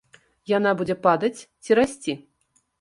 [0.51, 2.19] Яна будзе падаць ці расці?